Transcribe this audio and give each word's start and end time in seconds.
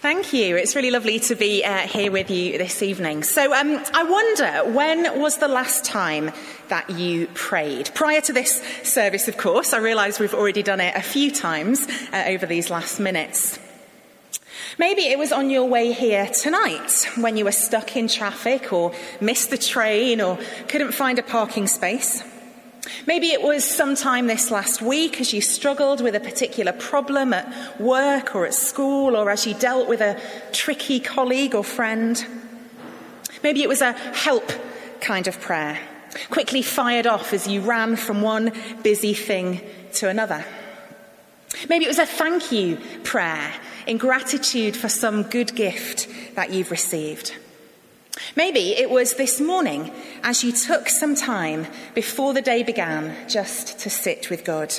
Thank 0.00 0.32
you. 0.32 0.56
It's 0.56 0.74
really 0.74 0.90
lovely 0.90 1.18
to 1.20 1.34
be 1.34 1.62
uh, 1.62 1.80
here 1.80 2.10
with 2.10 2.30
you 2.30 2.56
this 2.56 2.82
evening. 2.82 3.22
So, 3.22 3.52
um, 3.52 3.84
I 3.92 4.02
wonder 4.02 4.72
when 4.72 5.20
was 5.20 5.36
the 5.36 5.46
last 5.46 5.84
time 5.84 6.30
that 6.68 6.88
you 6.88 7.26
prayed? 7.34 7.90
Prior 7.94 8.22
to 8.22 8.32
this 8.32 8.62
service, 8.82 9.28
of 9.28 9.36
course. 9.36 9.74
I 9.74 9.78
realise 9.78 10.18
we've 10.18 10.32
already 10.32 10.62
done 10.62 10.80
it 10.80 10.96
a 10.96 11.02
few 11.02 11.30
times 11.30 11.86
uh, 12.14 12.24
over 12.28 12.46
these 12.46 12.70
last 12.70 12.98
minutes. 12.98 13.58
Maybe 14.78 15.02
it 15.02 15.18
was 15.18 15.32
on 15.32 15.50
your 15.50 15.66
way 15.68 15.92
here 15.92 16.28
tonight 16.28 17.06
when 17.18 17.36
you 17.36 17.44
were 17.44 17.52
stuck 17.52 17.94
in 17.94 18.08
traffic 18.08 18.72
or 18.72 18.94
missed 19.20 19.50
the 19.50 19.58
train 19.58 20.22
or 20.22 20.38
couldn't 20.68 20.92
find 20.92 21.18
a 21.18 21.22
parking 21.22 21.66
space. 21.66 22.24
Maybe 23.06 23.28
it 23.28 23.42
was 23.42 23.64
sometime 23.64 24.26
this 24.26 24.50
last 24.50 24.80
week 24.80 25.20
as 25.20 25.32
you 25.32 25.40
struggled 25.40 26.00
with 26.00 26.14
a 26.14 26.20
particular 26.20 26.72
problem 26.72 27.34
at 27.34 27.80
work 27.80 28.34
or 28.34 28.46
at 28.46 28.54
school 28.54 29.16
or 29.16 29.30
as 29.30 29.46
you 29.46 29.54
dealt 29.54 29.88
with 29.88 30.00
a 30.00 30.20
tricky 30.52 31.00
colleague 31.00 31.54
or 31.54 31.64
friend. 31.64 32.24
Maybe 33.42 33.62
it 33.62 33.68
was 33.68 33.82
a 33.82 33.92
help 33.92 34.50
kind 35.00 35.26
of 35.26 35.40
prayer, 35.40 35.78
quickly 36.30 36.62
fired 36.62 37.06
off 37.06 37.32
as 37.32 37.46
you 37.46 37.60
ran 37.60 37.96
from 37.96 38.22
one 38.22 38.52
busy 38.82 39.14
thing 39.14 39.60
to 39.94 40.08
another. 40.08 40.44
Maybe 41.68 41.84
it 41.84 41.88
was 41.88 41.98
a 41.98 42.06
thank 42.06 42.52
you 42.52 42.78
prayer 43.02 43.52
in 43.86 43.98
gratitude 43.98 44.76
for 44.76 44.88
some 44.88 45.24
good 45.24 45.54
gift 45.54 46.08
that 46.34 46.50
you've 46.50 46.70
received. 46.70 47.34
Maybe 48.36 48.74
it 48.76 48.90
was 48.90 49.14
this 49.14 49.40
morning 49.40 49.90
as 50.22 50.44
you 50.44 50.52
took 50.52 50.88
some 50.88 51.14
time 51.14 51.66
before 51.94 52.32
the 52.32 52.42
day 52.42 52.62
began 52.62 53.28
just 53.28 53.80
to 53.80 53.90
sit 53.90 54.30
with 54.30 54.44
God. 54.44 54.72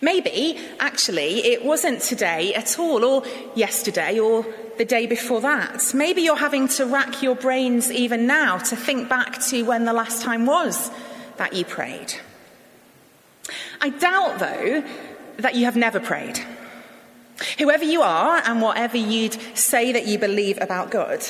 Maybe, 0.00 0.58
actually, 0.80 1.46
it 1.46 1.64
wasn't 1.64 2.00
today 2.02 2.54
at 2.54 2.78
all, 2.78 3.04
or 3.04 3.24
yesterday, 3.54 4.18
or 4.18 4.46
the 4.76 4.84
day 4.84 5.06
before 5.06 5.40
that. 5.40 5.94
Maybe 5.94 6.22
you're 6.22 6.36
having 6.36 6.68
to 6.68 6.84
rack 6.84 7.22
your 7.22 7.34
brains 7.34 7.90
even 7.90 8.26
now 8.26 8.58
to 8.58 8.76
think 8.76 9.08
back 9.08 9.40
to 9.46 9.62
when 9.62 9.84
the 9.84 9.92
last 9.92 10.22
time 10.22 10.46
was 10.46 10.90
that 11.36 11.54
you 11.54 11.64
prayed. 11.64 12.14
I 13.80 13.88
doubt, 13.88 14.38
though, 14.38 14.84
that 15.38 15.54
you 15.54 15.64
have 15.64 15.76
never 15.76 16.00
prayed. 16.00 16.38
Whoever 17.58 17.84
you 17.84 18.02
are 18.02 18.42
and 18.44 18.60
whatever 18.60 18.96
you'd 18.96 19.38
say 19.56 19.92
that 19.92 20.06
you 20.06 20.18
believe 20.18 20.58
about 20.60 20.90
God, 20.90 21.24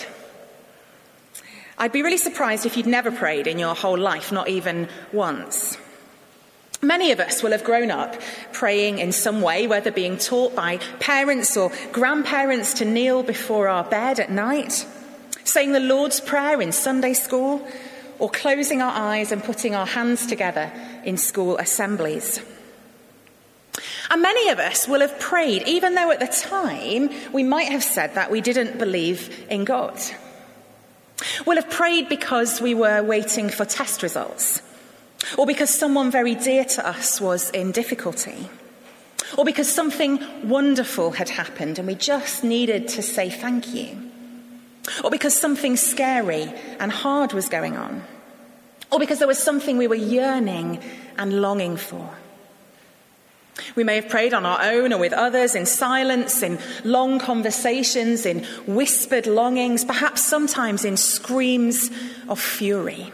I'd 1.76 1.92
be 1.92 2.02
really 2.02 2.18
surprised 2.18 2.66
if 2.66 2.76
you'd 2.76 2.86
never 2.86 3.10
prayed 3.10 3.46
in 3.46 3.58
your 3.58 3.74
whole 3.74 3.98
life, 3.98 4.30
not 4.30 4.48
even 4.48 4.88
once. 5.12 5.76
Many 6.80 7.12
of 7.12 7.20
us 7.20 7.42
will 7.42 7.52
have 7.52 7.64
grown 7.64 7.90
up 7.90 8.20
praying 8.52 8.98
in 8.98 9.10
some 9.12 9.40
way, 9.40 9.66
whether 9.66 9.90
being 9.90 10.18
taught 10.18 10.54
by 10.54 10.78
parents 11.00 11.56
or 11.56 11.72
grandparents 11.92 12.74
to 12.74 12.84
kneel 12.84 13.22
before 13.22 13.68
our 13.68 13.84
bed 13.84 14.20
at 14.20 14.30
night, 14.30 14.86
saying 15.44 15.72
the 15.72 15.80
Lord's 15.80 16.20
Prayer 16.20 16.60
in 16.60 16.72
Sunday 16.72 17.14
school, 17.14 17.66
or 18.18 18.30
closing 18.30 18.82
our 18.82 18.92
eyes 18.92 19.32
and 19.32 19.42
putting 19.42 19.74
our 19.74 19.86
hands 19.86 20.26
together 20.26 20.70
in 21.04 21.16
school 21.16 21.56
assemblies. 21.56 22.40
And 24.10 24.22
many 24.22 24.50
of 24.50 24.58
us 24.58 24.86
will 24.86 25.00
have 25.00 25.18
prayed, 25.18 25.66
even 25.66 25.94
though 25.94 26.10
at 26.10 26.20
the 26.20 26.26
time 26.26 27.10
we 27.32 27.42
might 27.42 27.72
have 27.72 27.82
said 27.82 28.14
that 28.14 28.30
we 28.30 28.40
didn't 28.40 28.78
believe 28.78 29.46
in 29.50 29.64
God. 29.64 29.98
We'll 31.46 31.56
have 31.56 31.70
prayed 31.70 32.08
because 32.08 32.60
we 32.60 32.74
were 32.74 33.02
waiting 33.02 33.48
for 33.48 33.64
test 33.64 34.02
results, 34.02 34.62
or 35.38 35.46
because 35.46 35.70
someone 35.70 36.10
very 36.10 36.34
dear 36.34 36.64
to 36.64 36.86
us 36.86 37.20
was 37.20 37.50
in 37.50 37.72
difficulty, 37.72 38.48
or 39.38 39.44
because 39.44 39.70
something 39.72 40.18
wonderful 40.48 41.12
had 41.12 41.28
happened 41.28 41.78
and 41.78 41.88
we 41.88 41.94
just 41.94 42.44
needed 42.44 42.88
to 42.88 43.02
say 43.02 43.30
thank 43.30 43.72
you, 43.72 44.10
or 45.02 45.10
because 45.10 45.34
something 45.34 45.76
scary 45.76 46.52
and 46.78 46.90
hard 46.90 47.32
was 47.32 47.48
going 47.48 47.76
on, 47.76 48.02
or 48.90 48.98
because 48.98 49.18
there 49.18 49.28
was 49.28 49.42
something 49.42 49.78
we 49.78 49.88
were 49.88 49.94
yearning 49.94 50.80
and 51.16 51.40
longing 51.40 51.76
for. 51.76 52.10
We 53.76 53.84
may 53.84 53.96
have 53.96 54.08
prayed 54.08 54.34
on 54.34 54.44
our 54.44 54.60
own 54.62 54.92
or 54.92 54.98
with 54.98 55.12
others 55.12 55.54
in 55.54 55.66
silence, 55.66 56.42
in 56.42 56.58
long 56.84 57.18
conversations, 57.18 58.26
in 58.26 58.44
whispered 58.66 59.26
longings, 59.26 59.84
perhaps 59.84 60.24
sometimes 60.24 60.84
in 60.84 60.96
screams 60.96 61.90
of 62.28 62.40
fury. 62.40 63.12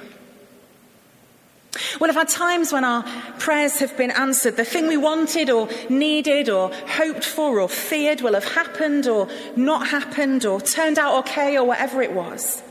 We'll 2.00 2.08
have 2.08 2.16
had 2.16 2.28
times 2.28 2.72
when 2.72 2.84
our 2.84 3.04
prayers 3.38 3.78
have 3.78 3.96
been 3.96 4.10
answered. 4.10 4.56
The 4.56 4.64
thing 4.64 4.88
we 4.88 4.96
wanted 4.96 5.50
or 5.50 5.68
needed 5.88 6.48
or 6.48 6.72
hoped 6.72 7.24
for 7.24 7.60
or 7.60 7.68
feared 7.68 8.22
will 8.22 8.34
have 8.34 8.44
happened 8.44 9.06
or 9.06 9.28
not 9.56 9.88
happened 9.88 10.44
or 10.44 10.60
turned 10.60 10.98
out 10.98 11.18
okay 11.20 11.56
or 11.56 11.64
whatever 11.64 12.02
it 12.02 12.12
was. 12.12 12.62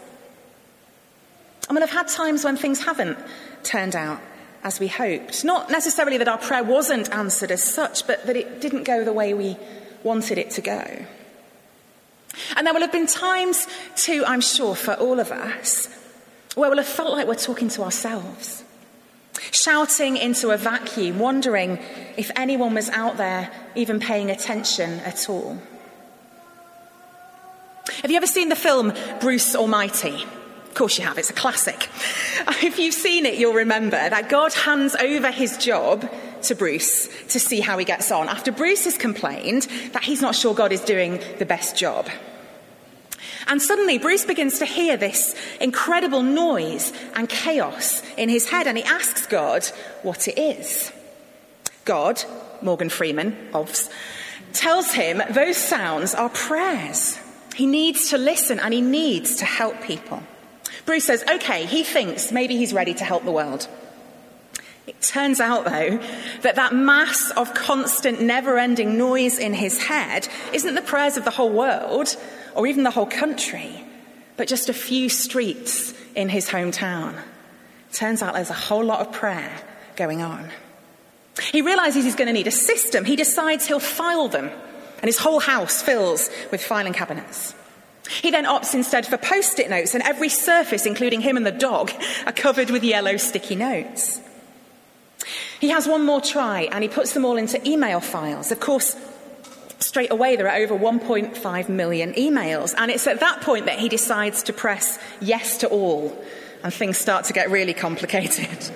And 1.67 1.77
we'll 1.77 1.87
have 1.87 1.95
had 1.95 2.07
times 2.07 2.43
when 2.43 2.57
things 2.57 2.83
haven't 2.83 3.17
turned 3.63 3.95
out 3.95 4.19
as 4.63 4.79
we 4.79 4.87
hoped. 4.87 5.43
Not 5.43 5.69
necessarily 5.69 6.17
that 6.17 6.27
our 6.27 6.37
prayer 6.37 6.63
wasn't 6.63 7.11
answered 7.13 7.51
as 7.51 7.63
such, 7.63 8.05
but 8.07 8.25
that 8.25 8.35
it 8.35 8.61
didn't 8.61 8.83
go 8.83 9.03
the 9.03 9.13
way 9.13 9.33
we 9.33 9.57
wanted 10.03 10.37
it 10.37 10.51
to 10.51 10.61
go. 10.61 11.05
And 12.55 12.65
there 12.65 12.73
will 12.73 12.81
have 12.81 12.91
been 12.91 13.07
times, 13.07 13.67
too, 13.95 14.23
I'm 14.25 14.41
sure, 14.41 14.75
for 14.75 14.93
all 14.93 15.19
of 15.19 15.31
us, 15.31 15.87
where 16.55 16.69
we'll 16.69 16.77
have 16.77 16.87
felt 16.87 17.11
like 17.11 17.27
we're 17.27 17.35
talking 17.35 17.69
to 17.69 17.83
ourselves, 17.83 18.63
shouting 19.51 20.17
into 20.17 20.51
a 20.51 20.57
vacuum, 20.57 21.19
wondering 21.19 21.79
if 22.17 22.31
anyone 22.35 22.73
was 22.73 22.89
out 22.89 23.17
there 23.17 23.51
even 23.75 23.99
paying 23.99 24.29
attention 24.29 24.99
at 24.99 25.29
all. 25.29 25.57
Have 28.01 28.11
you 28.11 28.17
ever 28.17 28.27
seen 28.27 28.49
the 28.49 28.55
film 28.55 28.93
Bruce 29.19 29.55
Almighty? 29.55 30.25
Of 30.69 30.75
course 30.75 30.97
you 30.97 31.05
have, 31.05 31.17
it's 31.17 31.29
a 31.29 31.33
classic. 31.33 31.89
If 32.61 32.77
you've 32.79 32.93
seen 32.93 33.25
it, 33.25 33.35
you'll 33.35 33.53
remember 33.53 33.91
that 33.91 34.29
God 34.29 34.53
hands 34.53 34.95
over 34.95 35.31
his 35.31 35.57
job 35.57 36.09
to 36.43 36.55
Bruce 36.55 37.07
to 37.29 37.39
see 37.39 37.59
how 37.59 37.77
he 37.77 37.85
gets 37.85 38.11
on 38.11 38.27
after 38.27 38.51
Bruce 38.51 38.85
has 38.85 38.97
complained 38.97 39.63
that 39.93 40.03
he's 40.03 40.21
not 40.21 40.35
sure 40.35 40.53
God 40.53 40.71
is 40.71 40.81
doing 40.81 41.21
the 41.37 41.45
best 41.45 41.77
job. 41.77 42.07
And 43.47 43.61
suddenly, 43.61 43.97
Bruce 43.97 44.25
begins 44.25 44.59
to 44.59 44.65
hear 44.65 44.97
this 44.97 45.35
incredible 45.59 46.21
noise 46.21 46.93
and 47.15 47.27
chaos 47.27 48.03
in 48.15 48.29
his 48.29 48.47
head, 48.49 48.67
and 48.67 48.77
he 48.77 48.83
asks 48.83 49.25
God 49.25 49.65
what 50.03 50.27
it 50.27 50.37
is. 50.37 50.91
God, 51.85 52.23
Morgan 52.61 52.89
Freeman, 52.89 53.35
OBS, 53.53 53.89
tells 54.53 54.91
him 54.91 55.21
those 55.31 55.57
sounds 55.57 56.13
are 56.13 56.29
prayers. 56.29 57.17
He 57.55 57.65
needs 57.65 58.09
to 58.11 58.17
listen 58.17 58.59
and 58.59 58.73
he 58.73 58.81
needs 58.81 59.37
to 59.37 59.45
help 59.45 59.81
people. 59.81 60.21
Bruce 60.85 61.05
says, 61.05 61.23
okay, 61.29 61.65
he 61.65 61.83
thinks 61.83 62.31
maybe 62.31 62.57
he's 62.57 62.73
ready 62.73 62.93
to 62.93 63.03
help 63.03 63.23
the 63.25 63.31
world. 63.31 63.67
It 64.87 65.01
turns 65.01 65.39
out, 65.39 65.65
though, 65.65 65.99
that 66.41 66.55
that 66.55 66.73
mass 66.73 67.31
of 67.31 67.53
constant, 67.53 68.21
never 68.21 68.57
ending 68.57 68.97
noise 68.97 69.37
in 69.37 69.53
his 69.53 69.83
head 69.83 70.27
isn't 70.51 70.73
the 70.73 70.81
prayers 70.81 71.15
of 71.15 71.25
the 71.25 71.31
whole 71.31 71.51
world 71.51 72.15
or 72.55 72.65
even 72.65 72.83
the 72.83 72.91
whole 72.91 73.05
country, 73.05 73.83
but 74.35 74.47
just 74.47 74.67
a 74.67 74.73
few 74.73 75.07
streets 75.07 75.93
in 76.15 76.27
his 76.27 76.49
hometown. 76.49 77.15
Turns 77.93 78.23
out 78.23 78.33
there's 78.33 78.49
a 78.49 78.53
whole 78.53 78.83
lot 78.83 79.01
of 79.01 79.13
prayer 79.13 79.51
going 79.95 80.23
on. 80.23 80.49
He 81.51 81.61
realizes 81.61 82.03
he's 82.03 82.15
going 82.15 82.27
to 82.27 82.33
need 82.33 82.47
a 82.47 82.51
system. 82.51 83.05
He 83.05 83.15
decides 83.15 83.67
he'll 83.67 83.79
file 83.79 84.27
them, 84.27 84.49
and 84.49 85.05
his 85.05 85.17
whole 85.17 85.39
house 85.39 85.81
fills 85.81 86.29
with 86.51 86.63
filing 86.63 86.93
cabinets. 86.93 87.53
He 88.07 88.31
then 88.31 88.45
opts 88.45 88.73
instead 88.73 89.05
for 89.05 89.17
post 89.17 89.59
it 89.59 89.69
notes, 89.69 89.93
and 89.93 90.03
every 90.03 90.29
surface, 90.29 90.85
including 90.85 91.21
him 91.21 91.37
and 91.37 91.45
the 91.45 91.51
dog, 91.51 91.91
are 92.25 92.31
covered 92.31 92.69
with 92.69 92.83
yellow 92.83 93.17
sticky 93.17 93.55
notes. 93.55 94.21
He 95.59 95.69
has 95.69 95.87
one 95.87 96.05
more 96.05 96.21
try 96.21 96.69
and 96.71 96.83
he 96.83 96.89
puts 96.89 97.13
them 97.13 97.25
all 97.25 97.37
into 97.37 97.65
email 97.67 97.99
files. 97.99 98.51
Of 98.51 98.59
course, 98.59 98.95
straight 99.79 100.11
away 100.11 100.35
there 100.35 100.49
are 100.49 100.57
over 100.57 100.75
1.5 100.75 101.69
million 101.69 102.13
emails, 102.13 102.73
and 102.77 102.89
it's 102.89 103.07
at 103.07 103.19
that 103.19 103.41
point 103.41 103.65
that 103.65 103.79
he 103.79 103.89
decides 103.89 104.43
to 104.43 104.53
press 104.53 104.97
yes 105.21 105.57
to 105.57 105.67
all, 105.67 106.17
and 106.63 106.73
things 106.73 106.97
start 106.97 107.25
to 107.25 107.33
get 107.33 107.49
really 107.49 107.73
complicated. 107.73 108.71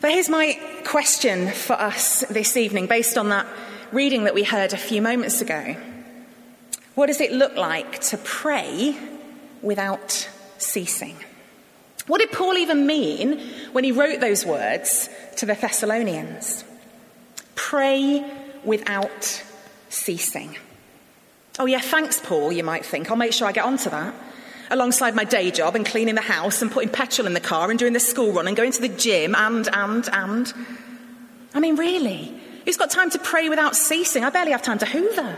But 0.00 0.12
here's 0.12 0.30
my 0.30 0.58
question 0.86 1.50
for 1.50 1.74
us 1.74 2.20
this 2.30 2.56
evening, 2.56 2.86
based 2.86 3.18
on 3.18 3.28
that 3.28 3.46
reading 3.92 4.24
that 4.24 4.34
we 4.34 4.44
heard 4.44 4.72
a 4.72 4.78
few 4.78 5.02
moments 5.02 5.42
ago. 5.42 5.76
What 7.00 7.06
does 7.06 7.22
it 7.22 7.32
look 7.32 7.56
like 7.56 7.98
to 8.08 8.18
pray 8.18 8.94
without 9.62 10.28
ceasing? 10.58 11.16
What 12.06 12.20
did 12.20 12.30
Paul 12.30 12.58
even 12.58 12.86
mean 12.86 13.40
when 13.72 13.84
he 13.84 13.90
wrote 13.90 14.20
those 14.20 14.44
words 14.44 15.08
to 15.38 15.46
the 15.46 15.54
Thessalonians? 15.54 16.62
Pray 17.54 18.22
without 18.64 19.42
ceasing. 19.88 20.58
Oh, 21.58 21.64
yeah, 21.64 21.80
thanks, 21.80 22.20
Paul, 22.20 22.52
you 22.52 22.62
might 22.62 22.84
think. 22.84 23.10
I'll 23.10 23.16
make 23.16 23.32
sure 23.32 23.48
I 23.48 23.52
get 23.52 23.64
onto 23.64 23.88
that. 23.88 24.14
Alongside 24.70 25.14
my 25.14 25.24
day 25.24 25.50
job 25.50 25.76
and 25.76 25.86
cleaning 25.86 26.16
the 26.16 26.20
house 26.20 26.60
and 26.60 26.70
putting 26.70 26.90
petrol 26.90 27.26
in 27.26 27.32
the 27.32 27.40
car 27.40 27.70
and 27.70 27.78
doing 27.78 27.94
the 27.94 27.98
school 27.98 28.30
run 28.34 28.46
and 28.46 28.54
going 28.54 28.72
to 28.72 28.80
the 28.82 28.88
gym 28.88 29.34
and, 29.34 29.70
and, 29.72 30.06
and. 30.12 30.52
I 31.54 31.60
mean, 31.60 31.76
really, 31.76 32.40
Who's 32.64 32.76
got 32.76 32.90
time 32.90 33.10
to 33.10 33.18
pray 33.18 33.48
without 33.48 33.74
ceasing? 33.74 34.22
I 34.22 34.30
barely 34.30 34.52
have 34.52 34.62
time 34.62 34.78
to 34.78 34.86
hoover. 34.86 35.36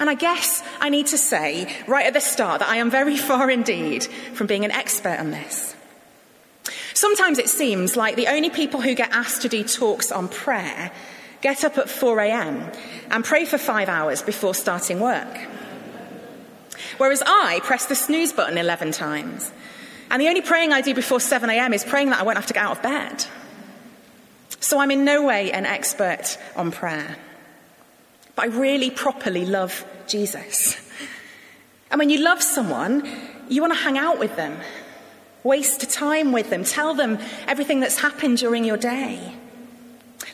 And 0.00 0.08
I 0.08 0.14
guess 0.14 0.62
I 0.80 0.88
need 0.88 1.08
to 1.08 1.18
say 1.18 1.72
right 1.86 2.06
at 2.06 2.14
the 2.14 2.20
start 2.20 2.60
that 2.60 2.68
I 2.68 2.76
am 2.76 2.90
very 2.90 3.16
far 3.28 3.50
indeed 3.50 4.04
from 4.34 4.48
being 4.48 4.64
an 4.64 4.70
expert 4.72 5.20
on 5.20 5.30
this. 5.30 5.76
Sometimes 6.94 7.38
it 7.38 7.48
seems 7.48 7.96
like 7.96 8.16
the 8.16 8.26
only 8.26 8.50
people 8.50 8.80
who 8.80 8.94
get 8.94 9.12
asked 9.12 9.42
to 9.42 9.48
do 9.48 9.62
talks 9.62 10.10
on 10.10 10.28
prayer 10.28 10.90
get 11.40 11.64
up 11.64 11.78
at 11.78 11.88
4 11.88 12.20
a.m. 12.20 12.70
and 13.10 13.24
pray 13.24 13.44
for 13.44 13.58
five 13.58 13.88
hours 13.88 14.22
before 14.22 14.54
starting 14.54 15.00
work. 15.00 15.38
Whereas 16.98 17.22
I 17.24 17.60
press 17.62 17.86
the 17.86 17.94
snooze 17.94 18.32
button 18.32 18.58
11 18.58 18.92
times. 18.92 19.52
And 20.10 20.20
the 20.20 20.28
only 20.28 20.42
praying 20.42 20.72
I 20.72 20.80
do 20.80 20.94
before 20.94 21.20
7 21.20 21.48
a.m. 21.48 21.72
is 21.72 21.84
praying 21.84 22.10
that 22.10 22.20
I 22.20 22.22
won't 22.24 22.36
have 22.36 22.46
to 22.46 22.54
get 22.54 22.64
out 22.64 22.78
of 22.78 22.82
bed. 22.82 23.24
So 24.60 24.78
I'm 24.78 24.90
in 24.90 25.04
no 25.04 25.24
way 25.24 25.52
an 25.52 25.64
expert 25.64 26.36
on 26.56 26.72
prayer. 26.72 27.16
I 28.40 28.46
really 28.46 28.90
properly 28.90 29.44
love 29.44 29.84
Jesus. 30.06 30.76
And 31.90 31.98
when 31.98 32.10
you 32.10 32.20
love 32.20 32.42
someone, 32.42 33.06
you 33.48 33.60
want 33.60 33.74
to 33.74 33.78
hang 33.78 33.98
out 33.98 34.18
with 34.18 34.36
them, 34.36 34.58
waste 35.42 35.90
time 35.90 36.32
with 36.32 36.50
them, 36.50 36.64
tell 36.64 36.94
them 36.94 37.18
everything 37.46 37.80
that's 37.80 37.98
happened 37.98 38.38
during 38.38 38.64
your 38.64 38.76
day. 38.76 39.34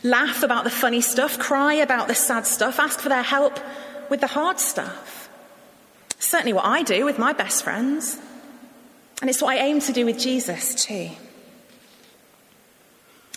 Laugh 0.03 0.43
about 0.43 0.63
the 0.63 0.69
funny 0.69 1.01
stuff, 1.01 1.37
cry 1.37 1.73
about 1.73 2.07
the 2.07 2.15
sad 2.15 2.45
stuff, 2.45 2.79
ask 2.79 2.99
for 2.99 3.09
their 3.09 3.23
help 3.23 3.59
with 4.09 4.21
the 4.21 4.27
hard 4.27 4.59
stuff. 4.59 5.29
Certainly 6.19 6.53
what 6.53 6.65
I 6.65 6.83
do 6.83 7.05
with 7.05 7.19
my 7.19 7.33
best 7.33 7.63
friends. 7.63 8.17
And 9.21 9.29
it's 9.29 9.41
what 9.41 9.57
I 9.57 9.61
aim 9.61 9.79
to 9.81 9.91
do 9.91 10.05
with 10.05 10.19
Jesus 10.19 10.75
too. 10.85 11.09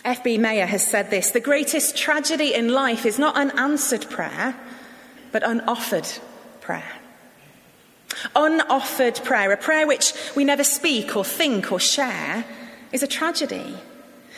F.B. 0.03 0.39
Meyer 0.39 0.65
has 0.65 0.85
said 0.85 1.09
this 1.09 1.31
the 1.31 1.39
greatest 1.39 1.95
tragedy 1.95 2.53
in 2.53 2.69
life 2.69 3.05
is 3.05 3.19
not 3.19 3.35
unanswered 3.35 4.09
prayer, 4.09 4.55
but 5.31 5.43
unoffered 5.43 6.07
prayer. 6.59 6.93
Unoffered 8.35 9.23
prayer, 9.23 9.51
a 9.51 9.57
prayer 9.57 9.87
which 9.87 10.13
we 10.35 10.43
never 10.43 10.63
speak 10.63 11.15
or 11.15 11.23
think 11.23 11.71
or 11.71 11.79
share, 11.79 12.45
is 12.91 13.03
a 13.03 13.07
tragedy, 13.07 13.75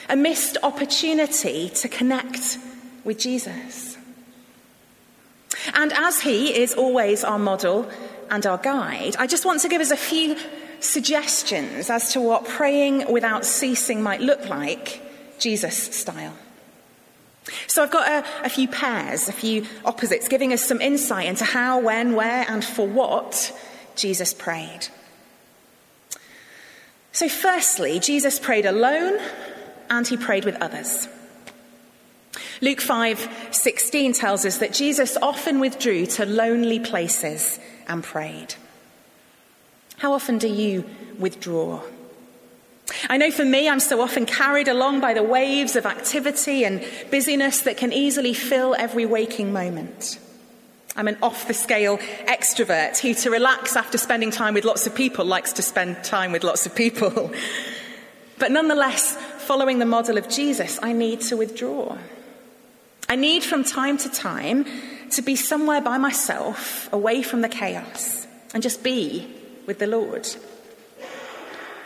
a 0.10 0.15
missed 0.15 0.57
opportunity 0.63 1.69
to 1.69 1.88
connect 1.88 2.57
with 3.04 3.18
Jesus. 3.18 3.98
And 5.74 5.94
as 5.94 6.21
He 6.21 6.57
is 6.57 6.74
always 6.74 7.24
our 7.24 7.39
model 7.39 7.89
and 8.30 8.45
our 8.45 8.57
guide, 8.57 9.15
I 9.18 9.27
just 9.27 9.45
want 9.45 9.62
to 9.62 9.69
give 9.69 9.81
us 9.81 9.92
a 9.92 9.98
few 9.98 10.36
suggestions 10.81 11.89
as 11.89 12.12
to 12.12 12.19
what 12.19 12.45
praying 12.45 13.10
without 13.12 13.45
ceasing 13.45 14.04
might 14.04 14.19
look 14.19 14.50
like 14.50 15.02
Jesus 15.39 15.75
style. 15.75 16.33
So 17.68 17.83
I've 17.83 17.91
got 17.91 18.07
a, 18.07 18.45
a, 18.45 18.50
few 18.50 18.68
pairs, 18.68 19.27
a 19.27 19.33
few 19.33 19.65
opposites, 19.83 20.27
giving 20.27 20.53
us 20.53 20.63
some 20.63 20.80
insight 20.80 21.27
into 21.27 21.44
how, 21.44 21.80
when, 21.80 22.15
where, 22.15 22.45
and 22.47 22.63
for 22.63 22.88
what 22.88 23.51
Jesus 23.95 24.33
prayed. 24.33 24.88
So, 27.12 27.30
firstly, 27.30 28.00
Jesus 28.00 28.39
prayed 28.39 28.65
alone 28.65 29.19
and 29.89 30.07
he 30.07 30.18
prayed 30.18 30.45
with 30.45 30.56
others. 30.62 31.07
Luke 32.62 32.79
5:16 32.79 34.13
tells 34.13 34.45
us 34.45 34.57
that 34.57 34.74
Jesus 34.74 35.18
often 35.21 35.59
withdrew 35.59 36.06
to 36.07 36.25
lonely 36.25 36.79
places 36.79 37.59
and 37.88 38.03
prayed. 38.03 38.56
How 39.97 40.13
often 40.13 40.38
do 40.38 40.47
you 40.47 40.86
withdraw? 41.19 41.81
I 43.09 43.18
know 43.18 43.31
for 43.31 43.45
me, 43.45 43.69
I'm 43.69 43.80
so 43.80 44.01
often 44.01 44.25
carried 44.25 44.68
along 44.68 45.00
by 45.00 45.13
the 45.13 45.24
waves 45.24 45.75
of 45.75 45.85
activity 45.85 46.65
and 46.65 46.85
busyness 47.09 47.62
that 47.62 47.77
can 47.77 47.94
easily 47.94 48.33
fill 48.33 48.75
every 48.77 49.06
waking 49.06 49.53
moment. 49.53 50.19
I'm 50.95 51.07
an 51.07 51.18
off 51.24 51.47
the 51.47 51.53
scale 51.53 51.97
extrovert 51.97 53.00
who, 53.00 53.13
to 53.15 53.31
relax 53.31 53.75
after 53.75 53.97
spending 53.97 54.30
time 54.31 54.53
with 54.53 54.65
lots 54.65 54.85
of 54.85 54.94
people, 54.94 55.25
likes 55.25 55.53
to 55.53 55.62
spend 55.62 56.03
time 56.03 56.31
with 56.31 56.44
lots 56.44 56.65
of 56.65 56.75
people. 56.75 57.31
but 58.38 58.51
nonetheless, 58.51 59.15
following 59.39 59.79
the 59.79 59.86
model 59.86 60.18
of 60.18 60.29
Jesus, 60.29 60.79
I 60.83 60.94
need 60.94 61.21
to 61.21 61.38
withdraw. 61.38 61.97
I 63.09 63.15
need 63.15 63.44
from 63.44 63.63
time 63.63 63.97
to 64.00 64.09
time 64.09 64.65
to 65.12 65.21
be 65.21 65.36
somewhere 65.36 65.81
by 65.81 65.97
myself, 65.97 66.91
away 66.94 67.24
from 67.24 67.41
the 67.41 67.50
chaos, 67.50 68.27
and 68.53 68.62
just 68.62 68.83
be 68.83 69.27
with 69.65 69.79
the 69.79 69.88
Lord. 69.88 70.27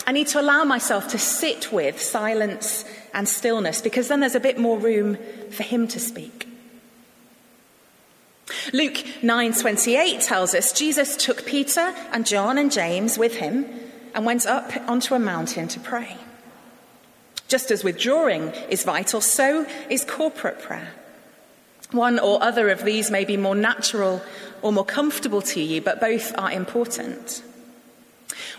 I 0.07 0.13
need 0.13 0.27
to 0.27 0.39
allow 0.39 0.63
myself 0.63 1.09
to 1.09 1.19
sit 1.19 1.73
with 1.73 2.01
silence 2.01 2.85
and 3.13 3.27
stillness 3.27 3.81
because 3.81 4.07
then 4.07 4.21
there's 4.21 4.35
a 4.35 4.39
bit 4.39 4.57
more 4.57 4.79
room 4.79 5.17
for 5.51 5.63
him 5.63 5.85
to 5.89 5.99
speak. 5.99 6.47
Luke 8.71 9.03
9:28 9.21 10.21
tells 10.21 10.55
us 10.55 10.71
Jesus 10.71 11.17
took 11.17 11.45
Peter 11.45 11.93
and 12.13 12.25
John 12.25 12.57
and 12.57 12.71
James 12.71 13.17
with 13.17 13.35
him 13.35 13.65
and 14.15 14.25
went 14.25 14.45
up 14.45 14.71
onto 14.87 15.13
a 15.13 15.19
mountain 15.19 15.67
to 15.67 15.79
pray. 15.79 16.15
Just 17.49 17.69
as 17.69 17.83
withdrawing 17.83 18.53
is 18.69 18.83
vital, 18.83 19.19
so 19.19 19.65
is 19.89 20.05
corporate 20.05 20.59
prayer. 20.59 20.93
One 21.91 22.17
or 22.17 22.41
other 22.41 22.69
of 22.69 22.83
these 22.83 23.11
may 23.11 23.25
be 23.25 23.37
more 23.37 23.55
natural 23.55 24.21
or 24.61 24.71
more 24.71 24.85
comfortable 24.85 25.41
to 25.41 25.61
you, 25.61 25.81
but 25.81 25.99
both 25.99 26.37
are 26.37 26.51
important. 26.51 27.41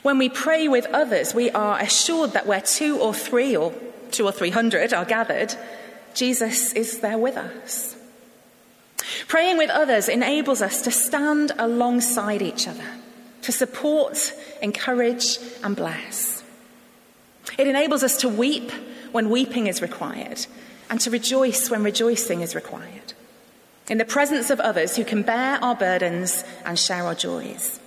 When 0.03 0.19
we 0.19 0.29
pray 0.29 0.69
with 0.69 0.87
others, 0.87 1.35
we 1.35 1.51
are 1.51 1.79
assured 1.79 2.33
that 2.33 2.47
where 2.47 2.61
two 2.61 2.99
or 2.99 3.13
three 3.13 3.57
or 3.57 3.73
two 4.11 4.25
or 4.25 4.33
three 4.33 4.51
hundred 4.51 4.93
are 4.95 5.05
gathered, 5.05 5.55
Jesus 6.15 6.73
is 6.73 7.01
there 7.01 7.19
with 7.19 7.37
us. 7.37 7.97
Praying 9.27 9.59
with 9.59 9.71
others 9.71 10.09
enables 10.09 10.63
us 10.63 10.83
to 10.83 10.91
stand 10.91 11.53
alongside 11.59 12.43
each 12.43 12.67
other, 12.67 12.85
to 13.43 13.53
support, 13.53 14.33
encourage, 14.63 15.39
and 15.63 15.77
bless. 15.77 16.43
It 17.57 17.67
enables 17.67 18.03
us 18.03 18.17
to 18.19 18.29
weep 18.29 18.71
when 19.13 19.31
weeping 19.31 19.67
is 19.67 19.83
required 19.83 20.47
and 20.91 21.01
to 21.01 21.11
rejoice 21.11 21.71
when 21.71 21.83
rejoicing 21.83 22.41
is 22.41 22.55
required. 22.55 23.13
In 23.89 23.99
the 23.99 24.05
presence 24.05 24.51
of 24.51 24.61
others 24.61 24.97
who 24.97 25.05
can 25.05 25.23
bear 25.23 25.63
our 25.63 25.75
burdens 25.75 26.45
and 26.65 26.79
share 26.79 27.05
our 27.05 27.15
joys. 27.15 27.81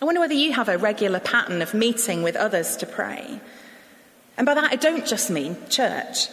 I 0.00 0.04
wonder 0.06 0.20
whether 0.20 0.34
you 0.34 0.52
have 0.52 0.68
a 0.68 0.78
regular 0.78 1.20
pattern 1.20 1.60
of 1.60 1.74
meeting 1.74 2.22
with 2.22 2.34
others 2.34 2.76
to 2.78 2.86
pray. 2.86 3.40
And 4.38 4.46
by 4.46 4.54
that, 4.54 4.72
I 4.72 4.76
don't 4.76 5.06
just 5.06 5.30
mean 5.30 5.56
church. 5.68 6.28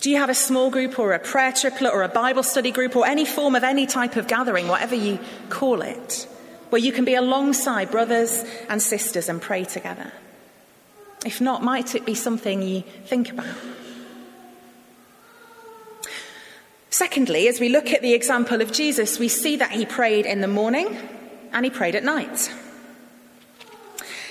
Do 0.00 0.10
you 0.10 0.18
have 0.18 0.28
a 0.28 0.34
small 0.34 0.70
group 0.70 0.98
or 0.98 1.14
a 1.14 1.18
prayer 1.18 1.52
triplet 1.52 1.94
or 1.94 2.02
a 2.02 2.08
Bible 2.08 2.42
study 2.42 2.70
group 2.70 2.94
or 2.94 3.06
any 3.06 3.24
form 3.24 3.54
of 3.54 3.64
any 3.64 3.86
type 3.86 4.16
of 4.16 4.28
gathering, 4.28 4.68
whatever 4.68 4.94
you 4.94 5.18
call 5.48 5.80
it, 5.80 6.28
where 6.68 6.80
you 6.80 6.92
can 6.92 7.06
be 7.06 7.14
alongside 7.14 7.90
brothers 7.90 8.44
and 8.68 8.82
sisters 8.82 9.30
and 9.30 9.40
pray 9.40 9.64
together? 9.64 10.12
If 11.24 11.40
not, 11.40 11.62
might 11.62 11.94
it 11.94 12.04
be 12.04 12.14
something 12.14 12.60
you 12.60 12.82
think 13.06 13.32
about? 13.32 13.56
Secondly, 16.90 17.48
as 17.48 17.58
we 17.58 17.70
look 17.70 17.90
at 17.90 18.02
the 18.02 18.12
example 18.12 18.60
of 18.60 18.70
Jesus, 18.70 19.18
we 19.18 19.28
see 19.28 19.56
that 19.56 19.70
he 19.70 19.86
prayed 19.86 20.26
in 20.26 20.42
the 20.42 20.48
morning 20.48 20.98
and 21.52 21.64
he 21.64 21.70
prayed 21.70 21.94
at 21.94 22.04
night. 22.04 22.50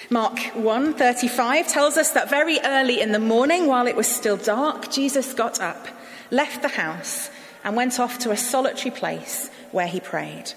Mark 0.10 0.38
1:35 0.54 1.68
tells 1.68 1.98
us 1.98 2.12
that 2.12 2.30
very 2.30 2.60
early 2.64 3.02
in 3.02 3.12
the 3.12 3.20
morning 3.20 3.66
while 3.66 3.88
it 3.88 3.96
was 3.96 4.08
still 4.08 4.38
dark 4.38 4.92
Jesus 4.92 5.34
got 5.34 5.60
up, 5.60 5.88
left 6.30 6.62
the 6.62 6.68
house 6.68 7.32
and 7.64 7.76
went 7.76 8.00
off 8.00 8.20
to 8.20 8.32
a 8.32 8.38
solitary 8.38 8.92
place 8.92 9.50
where 9.72 9.88
he 9.88 10.00
prayed. 10.00 10.54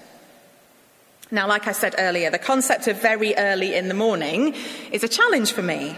Now 1.31 1.47
like 1.49 1.67
I 1.67 1.73
said 1.73 1.95
earlier, 1.99 2.31
the 2.31 2.39
concept 2.39 2.89
of 2.89 3.01
very 3.01 3.35
early 3.37 3.75
in 3.75 3.89
the 3.89 3.95
morning 3.95 4.55
is 4.93 5.03
a 5.03 5.09
challenge 5.09 5.53
for 5.53 5.63
me. 5.63 5.97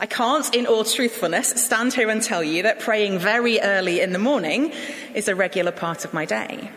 I 0.00 0.06
can't, 0.06 0.54
in 0.54 0.66
all 0.66 0.84
truthfulness, 0.84 1.64
stand 1.64 1.94
here 1.94 2.08
and 2.08 2.22
tell 2.22 2.44
you 2.44 2.62
that 2.62 2.78
praying 2.78 3.18
very 3.18 3.60
early 3.60 4.00
in 4.00 4.12
the 4.12 4.20
morning 4.20 4.72
is 5.14 5.26
a 5.26 5.34
regular 5.34 5.72
part 5.72 6.04
of 6.04 6.14
my 6.14 6.24
day. 6.24 6.70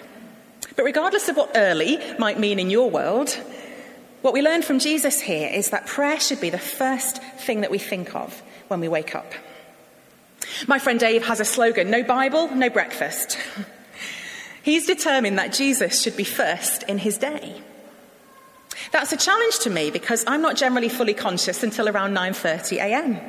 But 0.76 0.86
regardless 0.86 1.30
of 1.30 1.38
what 1.38 1.52
early 1.54 2.00
might 2.18 2.40
mean 2.40 2.58
in 2.58 2.72
your 2.72 2.90
world, 2.90 3.38
what 4.22 4.34
we 4.34 4.42
learn 4.42 4.62
from 4.62 4.80
Jesus 4.80 5.20
here 5.22 5.50
is 5.50 5.70
that 5.70 5.88
prayer 5.88 6.20
should 6.20 6.42
be 6.42 6.50
the 6.50 6.60
first 6.60 7.22
thing 7.22 7.62
that 7.62 7.72
we 7.72 7.78
think 7.78 8.16
of 8.16 8.42
when 8.68 8.80
we 8.80 8.88
wake 8.88 9.16
up. 9.16 9.32
My 10.68 10.80
friend 10.80 11.00
Dave 11.00 11.26
has 11.26 11.40
a 11.40 11.46
slogan 11.46 11.90
no 11.90 12.04
Bible, 12.04 12.48
no 12.50 12.70
breakfast. 12.70 13.38
He's 14.64 14.86
determined 14.86 15.40
that 15.40 15.54
Jesus 15.54 16.02
should 16.02 16.16
be 16.16 16.24
first 16.24 16.84
in 16.84 17.00
his 17.00 17.18
day. 17.18 17.62
That's 18.92 19.12
a 19.12 19.18
challenge 19.18 19.60
to 19.60 19.70
me 19.70 19.90
because 19.90 20.24
I'm 20.28 20.42
not 20.42 20.56
generally 20.56 20.90
fully 20.90 21.14
conscious 21.14 21.64
until 21.64 21.90
around 21.90 22.14
9:30 22.14 22.78
a.m. 22.78 23.20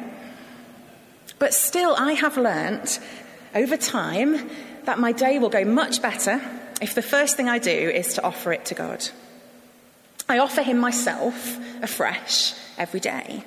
But 1.38 1.54
still 1.54 1.94
I 1.96 2.12
have 2.12 2.36
learnt 2.36 3.00
over 3.54 3.76
time 3.76 4.50
that 4.84 4.98
my 4.98 5.12
day 5.12 5.38
will 5.38 5.48
go 5.48 5.64
much 5.64 6.02
better 6.02 6.40
if 6.80 6.94
the 6.94 7.02
first 7.02 7.36
thing 7.36 7.48
I 7.48 7.58
do 7.58 7.70
is 7.70 8.14
to 8.14 8.22
offer 8.22 8.52
it 8.52 8.64
to 8.66 8.74
God. 8.74 9.08
I 10.32 10.38
offer 10.38 10.62
him 10.62 10.78
myself 10.78 11.58
afresh 11.82 12.54
every 12.78 13.00
day. 13.00 13.44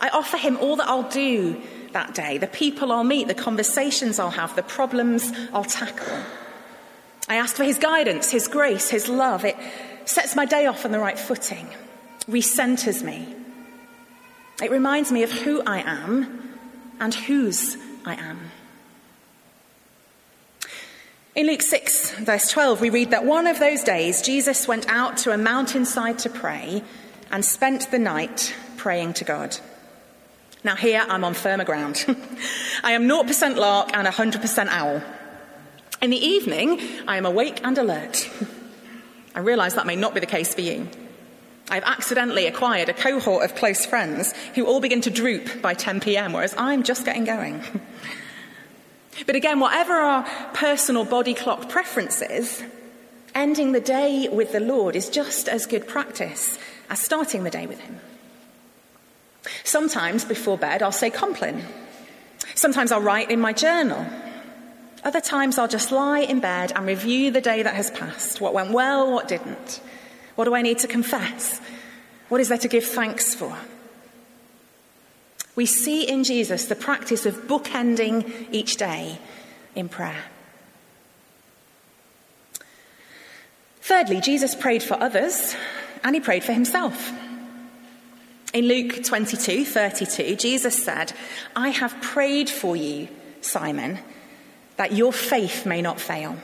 I 0.00 0.08
offer 0.08 0.38
him 0.38 0.56
all 0.56 0.76
that 0.76 0.88
I'll 0.88 1.10
do 1.10 1.60
that 1.92 2.14
day, 2.14 2.38
the 2.38 2.46
people 2.46 2.92
I'll 2.92 3.04
meet, 3.04 3.28
the 3.28 3.34
conversations 3.34 4.18
I'll 4.18 4.30
have, 4.30 4.56
the 4.56 4.62
problems 4.62 5.30
I'll 5.52 5.64
tackle. 5.64 6.18
I 7.28 7.36
ask 7.36 7.56
for 7.56 7.64
His 7.64 7.76
guidance, 7.76 8.30
His 8.30 8.48
grace, 8.48 8.88
His 8.88 9.10
love. 9.10 9.44
It 9.44 9.56
sets 10.06 10.34
my 10.34 10.46
day 10.46 10.64
off 10.64 10.86
on 10.86 10.92
the 10.92 10.98
right 10.98 11.18
footing, 11.18 11.68
recenters 12.26 13.02
me. 13.02 13.34
It 14.62 14.70
reminds 14.70 15.12
me 15.12 15.24
of 15.24 15.30
who 15.30 15.62
I 15.66 15.80
am 15.80 16.56
and 17.00 17.14
whose 17.14 17.76
I 18.06 18.14
am. 18.14 18.50
In 21.38 21.46
Luke 21.46 21.62
6, 21.62 22.14
verse 22.18 22.50
12, 22.50 22.80
we 22.80 22.90
read 22.90 23.12
that 23.12 23.24
one 23.24 23.46
of 23.46 23.60
those 23.60 23.84
days 23.84 24.22
Jesus 24.22 24.66
went 24.66 24.88
out 24.88 25.18
to 25.18 25.30
a 25.30 25.38
mountainside 25.38 26.18
to 26.18 26.28
pray 26.28 26.82
and 27.30 27.44
spent 27.44 27.92
the 27.92 27.98
night 28.00 28.52
praying 28.76 29.12
to 29.12 29.24
God. 29.24 29.56
Now, 30.64 30.74
here 30.74 31.06
I'm 31.08 31.22
on 31.22 31.34
firmer 31.34 31.62
ground. 31.62 32.04
I 32.82 32.90
am 32.90 33.04
0% 33.04 33.54
lark 33.54 33.96
and 33.96 34.08
100% 34.08 34.66
owl. 34.66 35.00
In 36.02 36.10
the 36.10 36.16
evening, 36.16 36.80
I 37.06 37.18
am 37.18 37.24
awake 37.24 37.60
and 37.62 37.78
alert. 37.78 38.28
I 39.36 39.38
realise 39.38 39.74
that 39.74 39.86
may 39.86 39.94
not 39.94 40.14
be 40.14 40.18
the 40.18 40.26
case 40.26 40.52
for 40.52 40.62
you. 40.62 40.88
I've 41.70 41.84
accidentally 41.84 42.46
acquired 42.46 42.88
a 42.88 42.94
cohort 42.94 43.44
of 43.44 43.54
close 43.54 43.86
friends 43.86 44.34
who 44.56 44.66
all 44.66 44.80
begin 44.80 45.02
to 45.02 45.10
droop 45.10 45.62
by 45.62 45.74
10 45.74 46.00
pm, 46.00 46.32
whereas 46.32 46.56
I'm 46.58 46.82
just 46.82 47.04
getting 47.04 47.22
going. 47.22 47.62
but 49.26 49.36
again, 49.36 49.60
whatever 49.60 49.94
our 49.94 50.22
personal 50.54 51.04
body 51.04 51.34
clock 51.34 51.68
preferences, 51.68 52.62
ending 53.34 53.72
the 53.72 53.80
day 53.80 54.28
with 54.30 54.52
the 54.52 54.60
Lord 54.60 54.96
is 54.96 55.08
just 55.08 55.48
as 55.48 55.66
good 55.66 55.86
practice 55.86 56.58
as 56.90 57.00
starting 57.00 57.44
the 57.44 57.50
day 57.50 57.66
with 57.66 57.80
Him. 57.80 58.00
Sometimes 59.64 60.24
before 60.24 60.58
bed, 60.58 60.82
I'll 60.82 60.92
say 60.92 61.10
Compline. 61.10 61.64
Sometimes 62.54 62.92
I'll 62.92 63.00
write 63.00 63.30
in 63.30 63.40
my 63.40 63.52
journal. 63.52 64.04
Other 65.04 65.20
times 65.20 65.58
I'll 65.58 65.68
just 65.68 65.92
lie 65.92 66.20
in 66.20 66.40
bed 66.40 66.72
and 66.74 66.86
review 66.86 67.30
the 67.30 67.40
day 67.40 67.62
that 67.62 67.74
has 67.74 67.90
passed 67.90 68.40
what 68.40 68.52
went 68.52 68.72
well, 68.72 69.12
what 69.12 69.28
didn't. 69.28 69.80
What 70.34 70.44
do 70.44 70.54
I 70.54 70.62
need 70.62 70.78
to 70.78 70.88
confess? 70.88 71.60
What 72.28 72.40
is 72.40 72.48
there 72.48 72.58
to 72.58 72.68
give 72.68 72.84
thanks 72.84 73.34
for? 73.34 73.56
We 75.58 75.66
see 75.66 76.08
in 76.08 76.22
Jesus 76.22 76.66
the 76.66 76.76
practice 76.76 77.26
of 77.26 77.48
bookending 77.48 78.46
each 78.52 78.76
day 78.76 79.18
in 79.74 79.88
prayer. 79.88 80.22
Thirdly, 83.80 84.20
Jesus 84.20 84.54
prayed 84.54 84.84
for 84.84 84.94
others 85.02 85.56
and 86.04 86.14
he 86.14 86.20
prayed 86.20 86.44
for 86.44 86.52
himself. 86.52 87.10
In 88.54 88.66
Luke 88.66 89.02
22 89.02 89.64
32, 89.64 90.36
Jesus 90.36 90.80
said, 90.80 91.12
I 91.56 91.70
have 91.70 92.00
prayed 92.02 92.48
for 92.48 92.76
you, 92.76 93.08
Simon 93.40 93.98
that 94.76 94.92
your 94.92 95.12
faith 95.12 95.66
may 95.66 95.82
not 95.82 96.00
fail. 96.00 96.36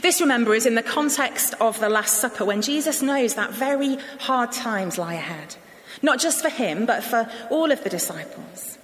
This, 0.00 0.22
remember, 0.22 0.54
is 0.54 0.64
in 0.64 0.74
the 0.74 0.82
context 0.82 1.52
of 1.60 1.78
the 1.80 1.90
Last 1.90 2.14
Supper 2.14 2.46
when 2.46 2.62
Jesus 2.62 3.02
knows 3.02 3.34
that 3.34 3.50
very 3.50 3.98
hard 4.20 4.52
times 4.52 4.96
lie 4.96 5.16
ahead, 5.16 5.56
not 6.02 6.18
just 6.18 6.42
for 6.42 6.48
him, 6.48 6.86
but 6.86 7.02
for 7.02 7.30
all 7.50 7.70
of 7.70 7.82
the 7.84 7.90
disciples. 7.90 8.78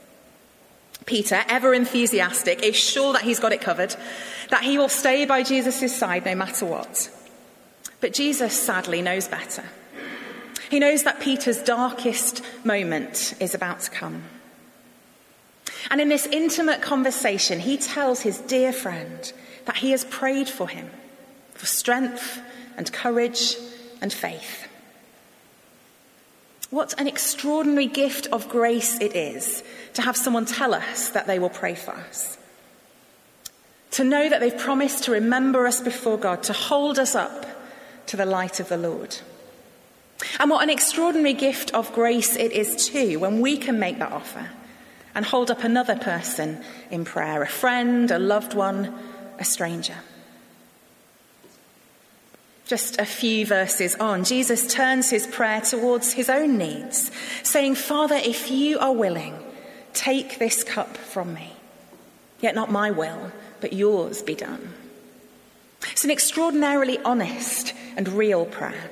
Peter, 1.07 1.45
ever 1.49 1.73
enthusiastic, 1.73 2.63
is 2.63 2.77
sure 2.77 3.13
that 3.13 3.23
he's 3.23 3.39
got 3.39 3.53
it 3.53 3.61
covered, 3.61 3.95
that 4.51 4.65
he 4.65 4.77
will 4.77 4.89
stay 4.89 5.25
by 5.25 5.43
Jesus' 5.43 5.97
side 5.97 6.25
no 6.25 6.35
matter 6.35 6.67
what. 6.67 7.11
But 8.01 8.13
Jesus 8.13 8.61
sadly 8.61 9.03
knows 9.03 9.29
better. 9.29 9.65
He 10.69 10.81
knows 10.81 11.05
that 11.05 11.21
Peter's 11.21 11.63
darkest 11.63 12.43
moment 12.65 13.35
is 13.41 13.55
about 13.55 13.81
to 13.81 13.91
come. 13.91 14.25
And 15.91 16.01
in 16.01 16.09
this 16.09 16.27
intimate 16.27 16.83
conversation, 16.83 17.61
he 17.61 17.77
tells 17.77 18.21
his 18.21 18.39
dear 18.39 18.73
friend 18.73 19.33
that 19.67 19.77
he 19.77 19.93
has 19.93 20.05
prayed 20.05 20.49
for 20.49 20.69
him 20.69 20.91
for 21.55 21.67
strength 21.67 22.41
and 22.77 22.93
courage 22.93 23.55
and 24.03 24.13
faith. 24.13 24.69
What 26.77 27.01
an 27.01 27.07
extraordinary 27.07 27.87
gift 27.87 28.27
of 28.33 28.51
grace 28.51 29.01
it 29.01 29.17
is 29.17 29.65
to 29.95 30.03
have 30.03 30.15
someone 30.15 30.45
tell 30.45 30.75
us 30.75 31.09
that 31.09 31.27
they 31.27 31.39
will 31.39 31.49
pray 31.49 31.75
for 31.75 31.93
us. 31.93 32.37
To 33.93 34.05
know 34.05 34.29
that 34.29 34.41
they've 34.41 34.59
promised 34.59 35.05
to 35.05 35.13
remember 35.13 35.67
us 35.67 35.81
before 35.81 36.19
God, 36.19 36.43
to 36.43 36.53
hold 36.53 36.99
us 36.99 37.15
up 37.15 37.47
to 38.09 38.19
the 38.19 38.27
light 38.27 38.61
of 38.61 38.69
the 38.69 38.77
Lord. 38.77 39.17
And 40.39 40.51
what 40.51 40.63
an 40.63 40.69
extraordinary 40.69 41.33
gift 41.33 41.73
of 41.73 41.95
grace 41.95 42.37
it 42.37 42.53
is, 42.53 42.87
too, 42.87 43.21
when 43.21 43.41
we 43.41 43.57
can 43.57 43.79
make 43.79 43.99
that 43.99 44.13
offer 44.13 44.51
and 45.15 45.25
hold 45.25 45.51
up 45.51 45.65
another 45.65 45.97
person 45.97 46.63
in 46.91 47.07
prayer 47.07 47.41
a 47.41 47.49
friend, 47.49 48.11
a 48.11 48.19
loved 48.19 48.53
one, 48.53 48.93
a 49.39 49.47
stranger. 49.47 49.97
Just 52.67 52.99
a 52.99 53.07
few 53.07 53.47
verses 53.47 53.95
on, 53.95 54.25
Jesus 54.25 54.67
turns 54.67 55.09
his 55.09 55.27
prayer 55.29 55.61
towards 55.61 56.13
his 56.13 56.29
own 56.29 56.59
needs, 56.59 57.13
saying, 57.45 57.77
Father, 57.77 58.17
if 58.17 58.51
you 58.51 58.79
are 58.81 58.93
willing, 58.93 59.39
take 59.93 60.41
this 60.41 60.65
cup 60.65 60.97
from 60.97 61.33
me. 61.33 61.53
Yet 62.41 62.57
not 62.57 62.71
my 62.71 62.91
will, 62.91 63.31
but 63.61 63.73
yours 63.73 64.21
be 64.21 64.35
done. 64.35 64.75
It's 65.93 66.05
an 66.05 66.11
extraordinarily 66.11 66.99
honest 66.99 67.73
and 67.97 68.09
real 68.09 68.47
prayer. 68.47 68.91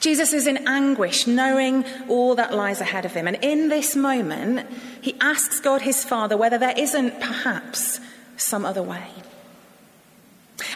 Jesus 0.00 0.32
is 0.32 0.48
in 0.48 0.66
anguish, 0.66 1.28
knowing 1.28 1.84
all 2.08 2.34
that 2.34 2.52
lies 2.52 2.80
ahead 2.80 3.04
of 3.04 3.12
him. 3.12 3.28
And 3.28 3.38
in 3.42 3.68
this 3.68 3.94
moment, 3.94 4.66
he 5.00 5.14
asks 5.20 5.60
God 5.60 5.82
his 5.82 6.04
Father 6.04 6.36
whether 6.36 6.58
there 6.58 6.74
isn't 6.76 7.20
perhaps 7.20 8.00
some 8.36 8.64
other 8.64 8.82
way. 8.82 9.06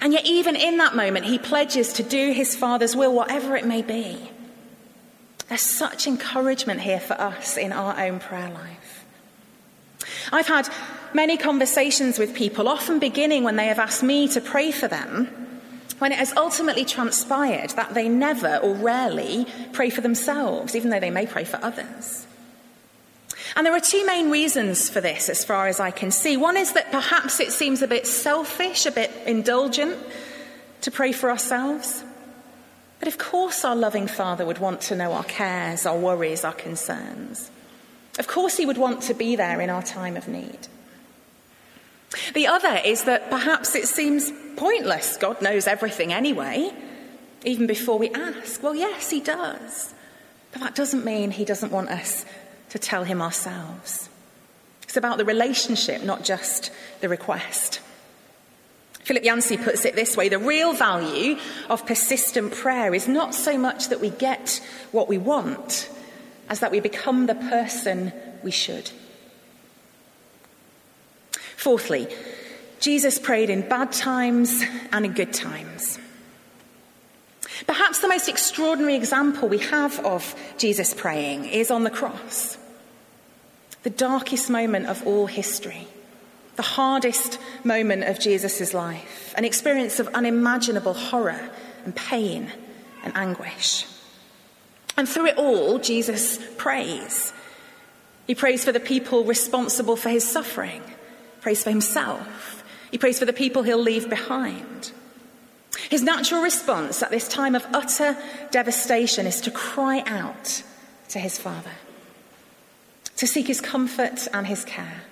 And 0.00 0.12
yet, 0.12 0.26
even 0.26 0.56
in 0.56 0.76
that 0.78 0.94
moment, 0.94 1.26
he 1.26 1.38
pledges 1.38 1.92
to 1.94 2.02
do 2.02 2.32
his 2.32 2.54
Father's 2.54 2.94
will, 2.94 3.14
whatever 3.14 3.56
it 3.56 3.66
may 3.66 3.82
be. 3.82 4.30
There's 5.48 5.62
such 5.62 6.06
encouragement 6.06 6.80
here 6.80 7.00
for 7.00 7.14
us 7.14 7.56
in 7.56 7.72
our 7.72 7.98
own 7.98 8.20
prayer 8.20 8.50
life. 8.50 9.04
I've 10.32 10.46
had 10.46 10.68
many 11.12 11.36
conversations 11.36 12.18
with 12.18 12.34
people, 12.34 12.68
often 12.68 12.98
beginning 12.98 13.42
when 13.42 13.56
they 13.56 13.66
have 13.66 13.78
asked 13.78 14.02
me 14.02 14.28
to 14.28 14.40
pray 14.40 14.70
for 14.70 14.86
them 14.86 15.28
when 16.00 16.12
it 16.12 16.18
has 16.18 16.34
ultimately 16.36 16.84
transpired 16.84 17.70
that 17.70 17.94
they 17.94 18.08
never 18.08 18.56
or 18.56 18.74
rarely 18.74 19.46
pray 19.72 19.90
for 19.90 20.00
themselves, 20.00 20.74
even 20.74 20.90
though 20.90 21.00
they 21.00 21.10
may 21.10 21.26
pray 21.26 21.44
for 21.44 21.58
others. 21.62 22.26
And 23.60 23.66
there 23.66 23.76
are 23.76 23.80
two 23.80 24.06
main 24.06 24.30
reasons 24.30 24.88
for 24.88 25.02
this, 25.02 25.28
as 25.28 25.44
far 25.44 25.66
as 25.66 25.80
I 25.80 25.90
can 25.90 26.10
see. 26.10 26.38
One 26.38 26.56
is 26.56 26.72
that 26.72 26.90
perhaps 26.90 27.40
it 27.40 27.52
seems 27.52 27.82
a 27.82 27.86
bit 27.86 28.06
selfish, 28.06 28.86
a 28.86 28.90
bit 28.90 29.10
indulgent 29.26 29.98
to 30.80 30.90
pray 30.90 31.12
for 31.12 31.30
ourselves. 31.30 32.02
But 33.00 33.08
of 33.08 33.18
course, 33.18 33.62
our 33.62 33.76
loving 33.76 34.06
Father 34.06 34.46
would 34.46 34.60
want 34.60 34.80
to 34.88 34.96
know 34.96 35.12
our 35.12 35.24
cares, 35.24 35.84
our 35.84 35.98
worries, 35.98 36.42
our 36.42 36.54
concerns. 36.54 37.50
Of 38.18 38.28
course, 38.28 38.56
He 38.56 38.64
would 38.64 38.78
want 38.78 39.02
to 39.02 39.12
be 39.12 39.36
there 39.36 39.60
in 39.60 39.68
our 39.68 39.82
time 39.82 40.16
of 40.16 40.26
need. 40.26 40.68
The 42.32 42.46
other 42.46 42.80
is 42.82 43.04
that 43.04 43.28
perhaps 43.28 43.74
it 43.74 43.86
seems 43.88 44.32
pointless. 44.56 45.18
God 45.18 45.42
knows 45.42 45.66
everything 45.66 46.14
anyway, 46.14 46.72
even 47.44 47.66
before 47.66 47.98
we 47.98 48.08
ask. 48.12 48.62
Well, 48.62 48.74
yes, 48.74 49.10
He 49.10 49.20
does. 49.20 49.92
But 50.52 50.62
that 50.62 50.74
doesn't 50.74 51.04
mean 51.04 51.32
He 51.32 51.44
doesn't 51.44 51.70
want 51.70 51.90
us 51.90 52.24
to 52.70 52.78
tell 52.78 53.04
Him 53.04 53.20
ourselves. 53.22 54.08
It's 54.82 54.96
about 54.96 55.18
the 55.18 55.24
relationship, 55.24 56.02
not 56.02 56.24
just 56.24 56.72
the 57.00 57.08
request. 57.08 57.80
Philip 59.04 59.24
Yancey 59.24 59.56
puts 59.56 59.84
it 59.84 59.94
this 59.94 60.16
way 60.16 60.28
the 60.28 60.38
real 60.38 60.72
value 60.72 61.36
of 61.68 61.86
persistent 61.86 62.52
prayer 62.52 62.94
is 62.94 63.08
not 63.08 63.34
so 63.34 63.58
much 63.58 63.88
that 63.88 64.00
we 64.00 64.10
get 64.10 64.60
what 64.92 65.08
we 65.08 65.18
want 65.18 65.90
as 66.48 66.60
that 66.60 66.70
we 66.70 66.80
become 66.80 67.26
the 67.26 67.34
person 67.34 68.12
we 68.42 68.50
should. 68.50 68.90
Fourthly, 71.56 72.08
Jesus 72.80 73.18
prayed 73.18 73.50
in 73.50 73.68
bad 73.68 73.92
times 73.92 74.62
and 74.92 75.04
in 75.04 75.12
good 75.12 75.32
times. 75.32 75.98
Perhaps 77.66 78.00
the 78.00 78.08
most 78.08 78.28
extraordinary 78.28 78.94
example 78.94 79.48
we 79.48 79.58
have 79.58 79.98
of 80.04 80.34
Jesus 80.56 80.94
praying 80.94 81.44
is 81.44 81.70
on 81.70 81.84
the 81.84 81.90
cross. 81.90 82.56
The 83.82 83.90
darkest 83.90 84.50
moment 84.50 84.86
of 84.86 85.06
all 85.06 85.26
history, 85.26 85.88
the 86.56 86.62
hardest 86.62 87.38
moment 87.64 88.04
of 88.04 88.20
Jesus' 88.20 88.74
life, 88.74 89.34
an 89.36 89.44
experience 89.44 89.98
of 90.00 90.08
unimaginable 90.08 90.94
horror 90.94 91.50
and 91.84 91.94
pain 91.94 92.52
and 93.02 93.16
anguish. 93.16 93.86
And 94.96 95.08
through 95.08 95.28
it 95.28 95.38
all, 95.38 95.78
Jesus 95.78 96.38
prays. 96.58 97.32
He 98.26 98.34
prays 98.34 98.64
for 98.64 98.72
the 98.72 98.80
people 98.80 99.24
responsible 99.24 99.96
for 99.96 100.10
his 100.10 100.28
suffering 100.28 100.82
prays 101.40 101.62
for 101.62 101.70
himself. 101.70 102.64
He 102.90 102.98
prays 102.98 103.18
for 103.18 103.24
the 103.24 103.32
people 103.32 103.62
he'll 103.62 103.78
leave 103.78 104.08
behind. 104.08 104.92
His 105.88 106.02
natural 106.02 106.42
response 106.42 107.02
at 107.02 107.10
this 107.10 107.28
time 107.28 107.54
of 107.54 107.66
utter 107.72 108.16
devastation 108.50 109.26
is 109.26 109.40
to 109.42 109.50
cry 109.50 110.02
out 110.06 110.62
to 111.08 111.18
his 111.18 111.38
Father, 111.38 111.70
to 113.20 113.26
seek 113.26 113.46
his 113.46 113.60
comfort 113.60 114.26
and 114.32 114.46
his 114.46 114.64
care. 114.64 115.02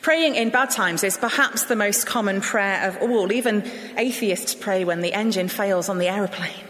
Praying 0.00 0.36
in 0.36 0.48
bad 0.48 0.70
times 0.70 1.04
is 1.04 1.18
perhaps 1.18 1.64
the 1.64 1.76
most 1.76 2.06
common 2.06 2.40
prayer 2.40 2.88
of 2.88 2.96
all. 3.02 3.30
Even 3.30 3.70
atheists 3.98 4.54
pray 4.54 4.82
when 4.82 5.02
the 5.02 5.12
engine 5.12 5.48
fails 5.48 5.90
on 5.90 5.98
the 5.98 6.08
aeroplane. 6.08 6.64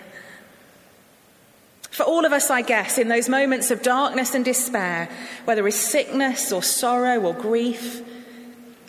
For 1.93 2.03
all 2.03 2.25
of 2.25 2.33
us, 2.33 2.51
I 2.51 2.63
guess, 2.63 2.99
in 2.99 3.07
those 3.07 3.29
moments 3.29 3.71
of 3.71 3.81
darkness 3.81 4.35
and 4.35 4.45
despair, 4.45 5.09
whether 5.45 5.65
it's 5.69 5.77
sickness 5.77 6.51
or 6.51 6.65
sorrow 6.65 7.21
or 7.21 7.33
grief, 7.33 8.03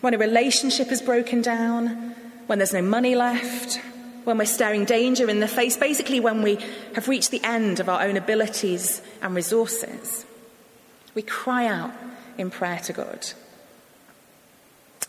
when 0.01 0.15
a 0.15 0.17
relationship 0.17 0.91
is 0.91 0.99
broken 0.99 1.43
down, 1.43 2.15
when 2.47 2.57
there's 2.57 2.73
no 2.73 2.81
money 2.81 3.13
left, 3.13 3.79
when 4.23 4.39
we're 4.39 4.45
staring 4.45 4.85
danger 4.85 5.29
in 5.29 5.41
the 5.41 5.47
face, 5.47 5.77
basically 5.77 6.19
when 6.19 6.41
we 6.41 6.57
have 6.95 7.07
reached 7.07 7.29
the 7.29 7.43
end 7.43 7.79
of 7.79 7.87
our 7.87 8.01
own 8.01 8.17
abilities 8.17 8.99
and 9.21 9.35
resources, 9.35 10.25
we 11.13 11.21
cry 11.21 11.65
out 11.67 11.91
in 12.37 12.49
prayer 12.49 12.79
to 12.79 12.93
God. 12.93 13.27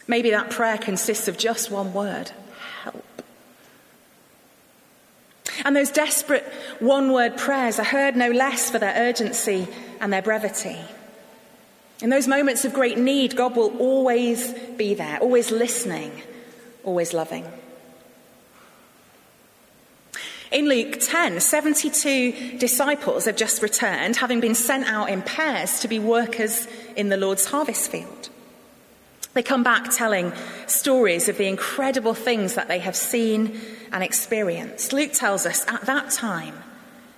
Maybe 0.06 0.30
that 0.30 0.50
prayer 0.50 0.78
consists 0.78 1.28
of 1.28 1.38
just 1.38 1.70
one 1.70 1.92
word 1.92 2.32
help. 2.82 3.04
And 5.64 5.76
those 5.76 5.90
desperate 5.90 6.44
one 6.80 7.12
word 7.12 7.36
prayers 7.36 7.78
are 7.78 7.84
heard 7.84 8.16
no 8.16 8.30
less 8.30 8.70
for 8.70 8.78
their 8.78 8.94
urgency 8.96 9.68
and 10.00 10.12
their 10.12 10.22
brevity. 10.22 10.78
In 12.00 12.10
those 12.10 12.26
moments 12.26 12.64
of 12.64 12.74
great 12.74 12.98
need, 12.98 13.36
God 13.36 13.54
will 13.54 13.76
always 13.78 14.52
be 14.76 14.94
there, 14.94 15.18
always 15.18 15.52
listening, 15.52 16.10
always 16.82 17.12
loving. 17.12 17.46
In 20.52 20.68
Luke 20.68 20.98
10, 21.00 21.40
72 21.40 22.58
disciples 22.58 23.24
have 23.24 23.36
just 23.36 23.62
returned, 23.62 24.16
having 24.16 24.38
been 24.40 24.54
sent 24.54 24.86
out 24.86 25.08
in 25.08 25.22
pairs 25.22 25.80
to 25.80 25.88
be 25.88 25.98
workers 25.98 26.68
in 26.94 27.08
the 27.08 27.16
Lord's 27.16 27.46
harvest 27.46 27.90
field. 27.90 28.28
They 29.32 29.42
come 29.42 29.62
back 29.62 29.90
telling 29.90 30.30
stories 30.66 31.30
of 31.30 31.38
the 31.38 31.48
incredible 31.48 32.12
things 32.12 32.52
that 32.54 32.68
they 32.68 32.80
have 32.80 32.94
seen 32.94 33.58
and 33.92 34.04
experienced. 34.04 34.92
Luke 34.92 35.12
tells 35.14 35.46
us 35.46 35.66
at 35.68 35.86
that 35.86 36.10
time, 36.10 36.54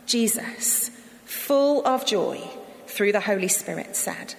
Jesus, 0.06 0.90
full 1.24 1.84
of 1.84 2.06
joy 2.06 2.40
through 2.86 3.10
the 3.10 3.20
Holy 3.20 3.48
Spirit, 3.48 3.96
said, 3.96 4.36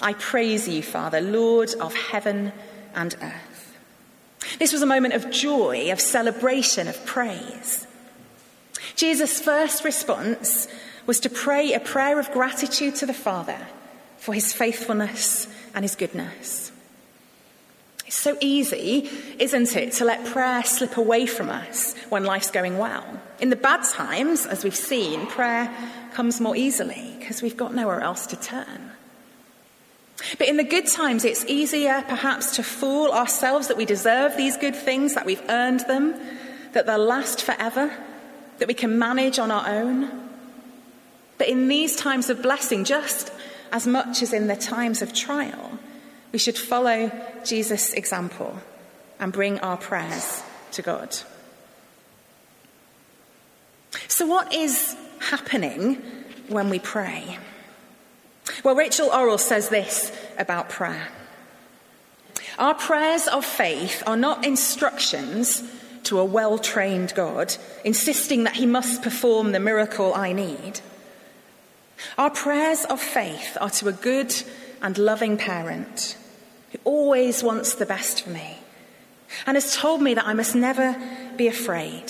I 0.00 0.14
praise 0.14 0.66
you, 0.66 0.82
Father, 0.82 1.20
Lord 1.20 1.74
of 1.80 1.94
heaven 1.94 2.52
and 2.92 3.14
earth. 3.22 3.78
This 4.58 4.72
was 4.72 4.82
a 4.82 4.86
moment 4.86 5.14
of 5.14 5.30
joy, 5.30 5.92
of 5.92 6.00
celebration, 6.00 6.88
of 6.88 7.06
praise. 7.06 7.86
Jesus' 8.96 9.40
first 9.40 9.84
response 9.84 10.68
was 11.06 11.20
to 11.20 11.30
pray 11.30 11.72
a 11.72 11.80
prayer 11.80 12.18
of 12.18 12.30
gratitude 12.32 12.94
to 12.96 13.06
the 13.06 13.14
Father 13.14 13.58
for 14.18 14.34
his 14.34 14.52
faithfulness 14.52 15.48
and 15.74 15.84
his 15.84 15.96
goodness. 15.96 16.70
It's 18.06 18.16
so 18.16 18.36
easy, 18.40 19.10
isn't 19.38 19.74
it, 19.74 19.92
to 19.94 20.04
let 20.04 20.24
prayer 20.26 20.62
slip 20.64 20.96
away 20.96 21.26
from 21.26 21.48
us 21.48 21.96
when 22.10 22.24
life's 22.24 22.50
going 22.50 22.78
well. 22.78 23.04
In 23.40 23.50
the 23.50 23.56
bad 23.56 23.84
times, 23.84 24.46
as 24.46 24.64
we've 24.64 24.76
seen, 24.76 25.26
prayer 25.26 25.74
comes 26.12 26.40
more 26.40 26.54
easily 26.54 27.16
because 27.18 27.40
we've 27.40 27.56
got 27.56 27.74
nowhere 27.74 28.00
else 28.00 28.26
to 28.26 28.36
turn. 28.36 28.92
But 30.38 30.48
in 30.48 30.56
the 30.56 30.64
good 30.64 30.86
times, 30.86 31.24
it's 31.24 31.44
easier 31.46 32.04
perhaps 32.06 32.56
to 32.56 32.62
fool 32.62 33.12
ourselves 33.12 33.68
that 33.68 33.76
we 33.76 33.84
deserve 33.84 34.36
these 34.36 34.56
good 34.56 34.76
things, 34.76 35.14
that 35.14 35.26
we've 35.26 35.42
earned 35.48 35.80
them, 35.80 36.14
that 36.72 36.86
they'll 36.86 36.98
last 36.98 37.42
forever, 37.42 37.90
that 38.62 38.68
we 38.68 38.74
can 38.74 38.96
manage 38.96 39.40
on 39.40 39.50
our 39.50 39.68
own. 39.68 40.08
But 41.36 41.48
in 41.48 41.66
these 41.66 41.96
times 41.96 42.30
of 42.30 42.42
blessing, 42.42 42.84
just 42.84 43.32
as 43.72 43.88
much 43.88 44.22
as 44.22 44.32
in 44.32 44.46
the 44.46 44.54
times 44.54 45.02
of 45.02 45.12
trial, 45.12 45.80
we 46.30 46.38
should 46.38 46.56
follow 46.56 47.10
Jesus' 47.44 47.92
example 47.92 48.56
and 49.18 49.32
bring 49.32 49.58
our 49.58 49.76
prayers 49.76 50.44
to 50.70 50.82
God. 50.82 51.12
So, 54.06 54.26
what 54.26 54.54
is 54.54 54.94
happening 55.18 55.96
when 56.46 56.70
we 56.70 56.78
pray? 56.78 57.38
Well, 58.62 58.76
Rachel 58.76 59.08
Orrell 59.08 59.40
says 59.40 59.70
this 59.70 60.12
about 60.38 60.68
prayer 60.68 61.08
Our 62.60 62.74
prayers 62.74 63.26
of 63.26 63.44
faith 63.44 64.04
are 64.06 64.16
not 64.16 64.46
instructions 64.46 65.64
to 66.04 66.18
a 66.18 66.24
well 66.24 66.58
trained 66.58 67.14
God, 67.14 67.54
insisting 67.84 68.44
that 68.44 68.56
he 68.56 68.66
must 68.66 69.02
perform 69.02 69.52
the 69.52 69.60
miracle 69.60 70.14
I 70.14 70.32
need. 70.32 70.80
Our 72.18 72.30
prayers 72.30 72.84
of 72.84 73.00
faith 73.00 73.56
are 73.60 73.70
to 73.70 73.88
a 73.88 73.92
good 73.92 74.34
and 74.80 74.98
loving 74.98 75.36
parent 75.36 76.16
who 76.72 76.78
always 76.84 77.42
wants 77.42 77.74
the 77.74 77.86
best 77.86 78.22
for 78.22 78.30
me 78.30 78.58
and 79.46 79.56
has 79.56 79.76
told 79.76 80.02
me 80.02 80.14
that 80.14 80.26
I 80.26 80.34
must 80.34 80.54
never 80.54 80.96
be 81.36 81.48
afraid, 81.48 82.04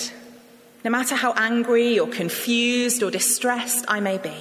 no 0.83 0.91
matter 0.91 1.15
how 1.15 1.33
angry 1.33 1.99
or 1.99 2.07
confused 2.07 3.03
or 3.03 3.11
distressed 3.11 3.85
I 3.87 3.99
may 3.99 4.17
be. 4.17 4.35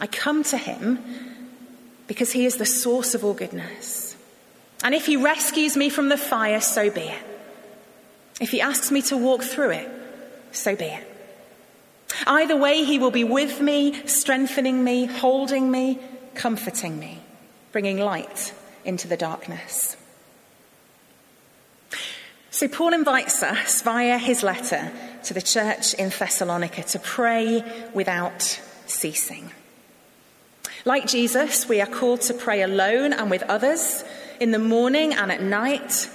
I 0.00 0.06
come 0.06 0.42
to 0.44 0.56
him 0.56 0.98
because 2.06 2.32
he 2.32 2.46
is 2.46 2.56
the 2.56 2.66
source 2.66 3.14
of 3.14 3.24
all 3.24 3.34
goodness. 3.34 4.16
And 4.82 4.94
if 4.94 5.06
he 5.06 5.16
rescues 5.16 5.76
me 5.76 5.90
from 5.90 6.08
the 6.08 6.16
fire, 6.16 6.60
so 6.60 6.90
be 6.90 7.02
it. 7.02 7.31
If 8.40 8.50
he 8.50 8.60
asks 8.60 8.90
me 8.90 9.02
to 9.02 9.16
walk 9.16 9.42
through 9.42 9.70
it, 9.70 9.90
so 10.52 10.74
be 10.74 10.86
it. 10.86 11.08
Either 12.26 12.56
way, 12.56 12.84
he 12.84 12.98
will 12.98 13.10
be 13.10 13.24
with 13.24 13.60
me, 13.60 14.06
strengthening 14.06 14.82
me, 14.84 15.06
holding 15.06 15.70
me, 15.70 15.98
comforting 16.34 16.98
me 16.98 17.22
bringing 17.72 17.98
light 17.98 18.54
into 18.84 19.08
the 19.08 19.16
darkness. 19.16 19.96
So, 22.50 22.68
Paul 22.68 22.92
invites 22.92 23.42
us 23.42 23.80
via 23.80 24.18
his 24.18 24.42
letter 24.42 24.92
to 25.24 25.34
the 25.34 25.42
church 25.42 25.94
in 25.94 26.10
Thessalonica 26.10 26.82
to 26.84 26.98
pray 26.98 27.64
without 27.94 28.60
ceasing. 28.86 29.50
Like 30.84 31.06
Jesus, 31.06 31.66
we 31.66 31.80
are 31.80 31.86
called 31.86 32.20
to 32.22 32.34
pray 32.34 32.60
alone 32.60 33.12
and 33.12 33.30
with 33.30 33.42
others 33.44 34.04
in 34.38 34.50
the 34.50 34.58
morning 34.58 35.14
and 35.14 35.32
at 35.32 35.40
night, 35.40 36.10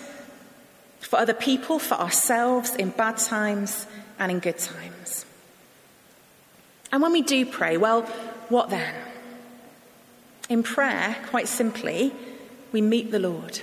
for 0.99 1.19
other 1.19 1.33
people, 1.33 1.79
for 1.79 1.95
ourselves, 1.95 2.75
in 2.75 2.89
bad 2.89 3.17
times 3.17 3.87
and 4.19 4.31
in 4.31 4.39
good 4.39 4.57
times. 4.57 5.25
And 6.91 7.01
when 7.01 7.11
we 7.11 7.21
do 7.21 7.45
pray, 7.45 7.77
well, 7.77 8.03
what 8.49 8.69
then? 8.69 8.93
In 10.49 10.63
prayer, 10.63 11.17
quite 11.29 11.47
simply, 11.47 12.13
we 12.71 12.81
meet 12.81 13.11
the 13.11 13.19
Lord. 13.19 13.59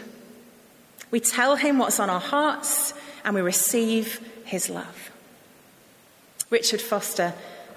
We 1.10 1.20
tell 1.20 1.56
him 1.56 1.78
what's 1.78 2.00
on 2.00 2.10
our 2.10 2.20
hearts 2.20 2.92
and 3.24 3.34
we 3.34 3.40
receive 3.40 4.20
his 4.44 4.68
love. 4.68 5.10
Richard 6.50 6.80
Foster 6.80 7.32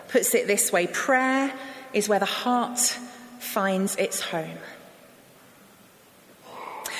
puts 0.10 0.36
it 0.36 0.48
this 0.48 0.72
way 0.72 0.88
prayer 0.88 1.54
is 1.94 2.10
where 2.10 2.20
the 2.20 2.26
heart 2.26 2.80
finds 3.40 3.96
its 3.96 4.22
home. 4.22 4.58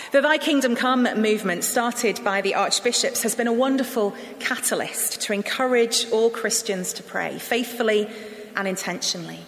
The 0.10 0.22
Thy 0.22 0.38
Kingdom 0.38 0.78
Come 0.78 1.04
movement, 1.04 1.66
started 1.66 2.24
by 2.24 2.40
the 2.40 2.56
archbishops, 2.56 3.24
has 3.24 3.36
been 3.36 3.48
a 3.48 3.52
wonderful 3.52 4.16
catalyst 4.40 5.20
to 5.22 5.34
encourage 5.34 6.10
all 6.12 6.30
Christians 6.30 6.94
to 6.94 7.04
pray 7.04 7.38
faithfully 7.40 8.10
and 8.56 8.70
intentionally. 8.70 9.40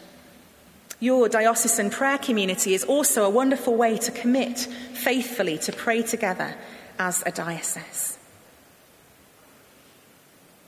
Your 0.99 1.29
diocesan 1.29 1.89
prayer 1.91 2.17
community 2.17 2.73
is 2.73 2.83
also 2.83 3.23
a 3.23 3.29
wonderful 3.29 3.73
way 3.73 3.97
to 3.99 4.11
commit 4.11 4.59
faithfully 4.59 5.57
to 5.59 5.71
pray 5.71 6.01
together 6.01 6.53
as 6.99 7.23
a 7.25 7.31
diocese. 7.31 8.17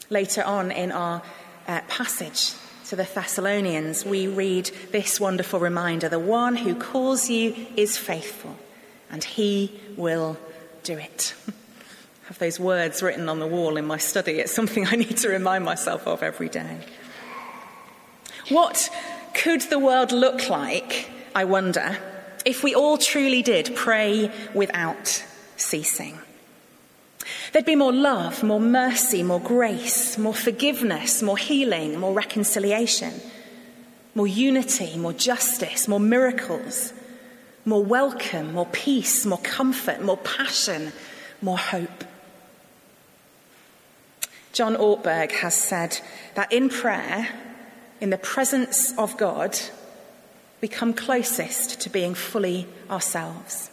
Later 0.10 0.44
on 0.44 0.72
in 0.72 0.94
our 0.94 1.22
uh, 1.68 1.82
passage 1.90 2.54
to 2.88 2.96
the 2.96 3.04
Thessalonians, 3.04 4.06
we 4.06 4.28
read 4.28 4.72
this 4.92 5.20
wonderful 5.20 5.60
reminder 5.60 6.08
the 6.08 6.18
one 6.18 6.56
who 6.56 6.76
calls 6.76 7.30
you 7.30 7.68
is 7.76 7.98
faithful, 7.98 8.56
and 9.12 9.24
he 9.24 9.80
will 9.98 10.38
do 10.84 10.98
it. 10.98 11.36
I 11.48 11.52
have 12.28 12.40
those 12.40 12.60
words 12.60 13.04
written 13.04 13.30
on 13.30 13.40
the 13.40 13.48
wall 13.48 13.78
in 13.78 13.86
my 13.86 13.98
study. 13.98 14.40
It's 14.40 14.54
something 14.54 14.88
I 14.88 14.96
need 14.96 15.18
to 15.18 15.30
remind 15.30 15.66
myself 15.66 16.08
of 16.08 16.24
every 16.24 16.50
day. 16.50 16.80
What 18.50 18.90
could 19.34 19.62
the 19.62 19.80
world 19.80 20.12
look 20.12 20.50
like, 20.50 21.10
I 21.36 21.46
wonder, 21.46 21.98
if 22.46 22.64
we 22.64 22.74
all 22.74 22.98
truly 22.98 23.42
did 23.42 23.76
pray 23.76 24.32
without 24.54 25.24
ceasing? 25.58 26.18
There'd 27.52 27.66
be 27.66 27.76
more 27.76 27.94
love, 27.94 28.44
more 28.44 28.60
mercy, 28.60 29.24
more 29.24 29.40
grace, 29.40 30.18
more 30.18 30.34
forgiveness, 30.34 31.22
more 31.22 31.38
healing, 31.38 32.00
more 32.00 32.14
reconciliation, 32.14 33.14
more 34.16 34.28
unity, 34.28 34.98
more 34.98 35.14
justice, 35.14 35.88
more 35.88 36.00
miracles, 36.00 36.94
more 37.66 37.84
welcome, 37.84 38.54
more 38.54 38.68
peace, 38.68 39.26
more 39.26 39.40
comfort, 39.40 40.02
more 40.02 40.18
passion, 40.18 40.92
more 41.42 41.58
hope. 41.58 42.04
John 44.54 44.76
Ortberg 44.76 45.32
has 45.32 45.54
said 45.54 46.00
that 46.36 46.52
in 46.52 46.70
prayer, 46.70 47.30
in 48.02 48.10
the 48.10 48.18
presence 48.18 48.98
of 48.98 49.16
God, 49.18 49.58
we 50.62 50.68
come 50.68 50.94
closest 50.94 51.82
to 51.82 51.90
being 51.90 52.14
fully 52.14 52.68
ourselves. 52.90 53.70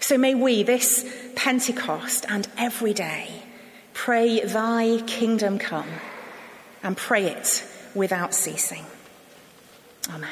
So 0.00 0.18
may 0.18 0.34
we, 0.34 0.62
this 0.62 1.04
Pentecost 1.36 2.26
and 2.28 2.48
every 2.58 2.92
day, 2.92 3.42
pray, 3.94 4.40
Thy 4.40 5.02
kingdom 5.06 5.58
come, 5.58 5.88
and 6.82 6.96
pray 6.96 7.26
it 7.26 7.64
without 7.94 8.34
ceasing. 8.34 8.84
Amen. 10.08 10.30